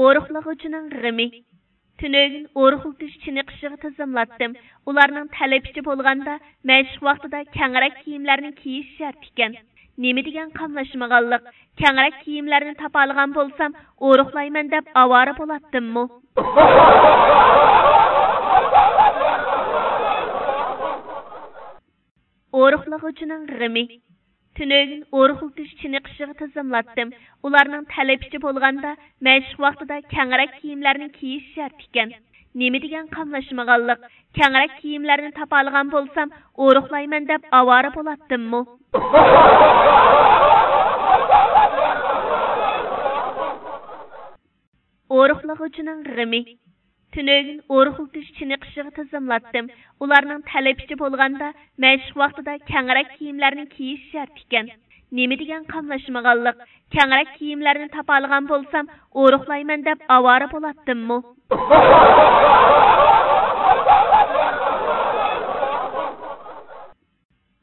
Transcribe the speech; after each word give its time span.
ئورۇقلىغۇچىنىڭ 0.00 0.84
غېمى 1.02 1.26
تۈنۈگۈن 2.02 2.44
ئورۇقلىتىش 2.60 3.16
چېنىقىشىغا 3.24 3.76
تىزىملاتتىم 3.82 4.54
ئۇلارنىڭ 4.90 5.26
تەلىپىچە 5.38 5.84
بولغاندا 5.88 6.36
مەشىق 6.70 7.04
ۋاقتىدا 7.08 7.40
كەڭرەك 7.58 7.98
كىيىملەرنى 8.04 8.52
كىيىش 8.62 8.94
شەرت 9.00 9.28
ئىكەن 9.28 9.56
نېمە 10.04 10.24
دېگەن 10.28 10.52
قاملاشمىغانلىق 10.58 11.48
كەڭرەك 11.82 12.18
كىيىملەرنى 12.24 12.74
تاپالىغان 12.82 13.36
بولسام 13.38 13.76
ئورۇقلايمەن 14.08 14.72
دەپ 14.76 14.92
ئاۋارە 15.02 15.36
بولاتتىممۇ 15.40 16.04
ئورۇقلىغۇچىنىڭ 22.58 23.42
غېمى 23.60 23.84
تۈنۈگۈن 24.58 25.02
ئورۇقلىتىش 25.16 25.70
چېنىقىشىغا 25.82 26.34
تىزىملاتتىم 26.40 27.12
ئۇلارنىڭ 27.44 27.84
تەلىپىچە 27.94 28.40
بولغاندا 28.44 28.90
مەشىق 29.28 29.62
ۋاقتىدا 29.64 29.98
كەڭرەك 30.14 30.52
كىيىملەرنى 30.62 31.08
كىيىش 31.20 31.46
شەرت 31.54 31.84
ئىكەن 31.86 32.12
نېمە 32.62 32.80
دېگەن 32.84 33.08
قاملاشمىغانلىق 33.16 34.06
كەڭرەك 34.40 34.76
كىيىملەرنى 34.82 35.30
تاپالىغان 35.40 35.92
بولسام 35.96 36.34
ئورۇقلايمەن 36.64 37.28
دەپ 37.32 37.48
ئاۋارە 37.58 37.92
بولاتتىممۇ 37.98 38.62
ئورۇقلىغۇچىنىڭ 45.14 46.02
غېمى 46.18 46.42
تۈنۈگۈن 47.14 47.56
ئورۇقلىتىش 47.74 48.28
چېنىقىشىغا 48.38 48.90
تىزىملاتتىم 48.98 49.68
ئۇلارنىڭ 50.04 50.42
تەلىپىچە 50.50 50.96
بولغاندا 51.02 51.48
مەشىق 51.84 52.20
ۋاقتىدا 52.22 52.54
كەڭرەك 52.70 53.10
كىيىملەرنى 53.16 53.64
كىيىش 53.74 54.04
شەرت 54.12 54.42
ئىكەن 54.42 54.70
نېمە 55.18 55.38
دېگەن 55.42 55.64
قاملاشمىغانلىق 55.72 56.60
كەڭرەك 56.96 57.32
كىيىملەرنى 57.38 57.88
تاپالىغان 57.96 58.50
بولسام 58.52 58.90
ئورۇقلايمەن 59.22 59.86
دەپ 59.88 60.04
ئاۋارە 60.16 60.50
بولاتتىممۇ 60.54 61.18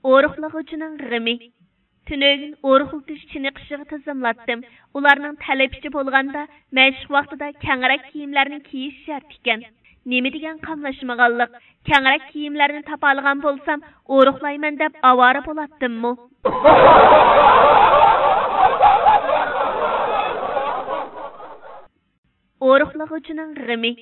ئورۇقلىغۇچىنىڭ 0.07 0.99
غېمى 1.11 1.37
تۈنۈگۈن 2.09 2.51
ئورۇقلىتىش 2.67 3.23
چېنىقىشىغا 3.31 3.85
تىزىملاتتىم 3.89 4.61
ئۇلارنىڭ 4.99 5.33
تەلىپىچە 5.45 5.89
بولغاندا 5.95 6.43
مەشىق 6.79 7.11
ۋاقتىدا 7.15 7.49
كەڭرەك 7.65 8.05
كىيىملەرنى 8.13 8.59
كىيىش 8.69 9.01
شەرت 9.07 9.35
ئىكەن 9.35 9.65
نېمە 10.13 10.31
دېگەن 10.35 10.61
قاملاشمىغانلىق 10.67 11.57
كەڭرەك 11.91 12.27
كىيىملەرنى 12.33 12.83
تاپالىغان 12.91 13.43
بولسام 13.47 13.83
ئورۇقلايمەن 14.15 14.79
دەپ 14.83 14.99
ئاۋارە 15.09 15.43
بولاتتىممۇ 15.49 16.13
ئورۇقلىغۇچىنىڭ 22.67 23.57
غېمى 23.69 23.93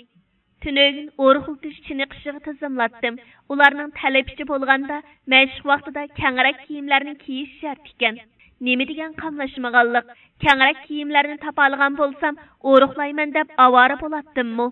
تۈنۈگۈن 0.66 1.09
ئورۇقلىتىش 1.23 1.75
چېنىقىشىغا 1.88 2.39
تىزىملاتتىم 2.45 3.17
ئۇلارنىڭ 3.49 3.91
تەلىپىچە 3.99 4.47
بولغاندا 4.52 4.97
مەشىق 5.33 5.67
ۋاقتىدا 5.71 6.05
كەڭرەك 6.21 6.63
كىيىملەرنى 6.67 7.13
كىيىش 7.25 7.52
شەرت 7.61 7.91
ئىكەن 7.91 8.19
نېمە 8.67 8.88
دېگەن 8.91 9.13
قاملاشمىغانلىق 9.21 10.11
كەڭرەك 10.45 10.81
كىيىملەرنى 10.88 11.38
تاپالىغان 11.45 11.99
بولسام 12.02 12.41
ئورۇقلايمەن 12.71 13.35
دەپ 13.38 13.55
ئاۋارە 13.66 13.99
بولاتتىممۇ 14.03 14.67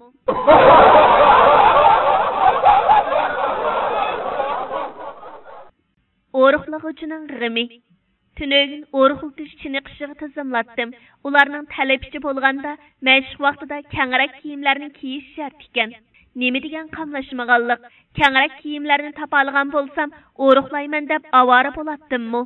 ئورۇقلىغۇچىنىڭ 6.41 7.27
غېمى 7.41 7.65
تۈنۈگۈن 8.39 8.81
ئورۇقلىتىش 8.97 9.51
چېنىقىشىغا 9.61 10.15
تىزىملاتتىم 10.21 10.93
ئۇلارنىڭ 11.27 11.67
تەلىپىچە 11.75 12.21
بولغاندا 12.25 12.73
مەشىق 13.09 13.43
ۋاقتىدا 13.45 13.77
كەڭرەك 13.95 14.33
كىيىملەرنى 14.39 14.89
كىيىش 14.99 15.29
شەرت 15.37 15.67
ئىكەن 15.67 15.93
نېمە 16.43 16.63
دېگەن 16.65 16.89
قاملاشمىغانلىق 16.97 17.87
كەڭرەك 18.21 18.57
كىيىملەرنى 18.61 19.13
تاپالىغان 19.21 19.73
بولسام 19.77 20.15
ئورۇقلايمەن 20.45 21.09
دەپ 21.13 21.29
ئاۋارە 21.41 21.75
بولاتتىممۇ 21.79 22.45